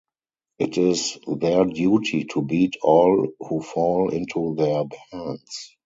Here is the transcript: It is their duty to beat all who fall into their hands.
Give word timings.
It 0.57 0.79
is 0.79 1.19
their 1.27 1.63
duty 1.65 2.23
to 2.33 2.41
beat 2.41 2.75
all 2.81 3.27
who 3.39 3.61
fall 3.61 4.09
into 4.09 4.55
their 4.55 4.85
hands. 5.11 5.75